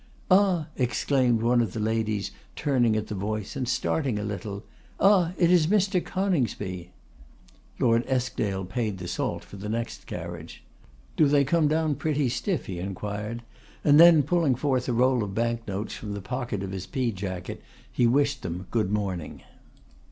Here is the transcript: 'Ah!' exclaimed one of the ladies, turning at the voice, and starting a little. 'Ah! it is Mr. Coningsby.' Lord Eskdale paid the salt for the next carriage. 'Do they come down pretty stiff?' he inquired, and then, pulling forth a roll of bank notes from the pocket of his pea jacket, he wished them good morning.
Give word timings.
'Ah!' 0.31 0.65
exclaimed 0.77 1.43
one 1.43 1.61
of 1.61 1.73
the 1.73 1.79
ladies, 1.79 2.31
turning 2.55 2.95
at 2.95 3.05
the 3.05 3.13
voice, 3.13 3.55
and 3.55 3.69
starting 3.69 4.17
a 4.17 4.23
little. 4.23 4.63
'Ah! 4.99 5.33
it 5.37 5.51
is 5.51 5.67
Mr. 5.67 6.03
Coningsby.' 6.03 6.89
Lord 7.77 8.03
Eskdale 8.07 8.65
paid 8.65 8.97
the 8.97 9.07
salt 9.07 9.43
for 9.43 9.57
the 9.57 9.69
next 9.69 10.07
carriage. 10.07 10.63
'Do 11.17 11.27
they 11.27 11.43
come 11.43 11.67
down 11.67 11.93
pretty 11.93 12.29
stiff?' 12.29 12.65
he 12.65 12.79
inquired, 12.79 13.43
and 13.83 13.99
then, 13.99 14.23
pulling 14.23 14.55
forth 14.55 14.89
a 14.89 14.93
roll 14.93 15.23
of 15.23 15.35
bank 15.35 15.67
notes 15.67 15.93
from 15.93 16.13
the 16.15 16.19
pocket 16.23 16.63
of 16.63 16.71
his 16.71 16.87
pea 16.87 17.11
jacket, 17.11 17.61
he 17.91 18.07
wished 18.07 18.41
them 18.41 18.65
good 18.71 18.91
morning. 18.91 19.43